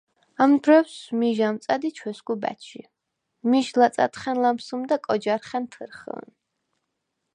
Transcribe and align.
ამ 0.43 0.51
დვრო̈ვს 0.61 0.95
მიჟ 1.19 1.39
ა̈მწა̈დ 1.47 1.83
ი 1.89 1.91
ჩვესგუ 1.97 2.33
ბა̈ჩჟი. 2.41 2.81
მიჟ 3.49 3.67
ლაწა̈დხა̈ნ 3.79 4.37
ლამსჷმდა 4.43 4.95
კოჯა̈რხა̈ნ 5.05 5.63
თჷრხჷნ; 5.71 6.23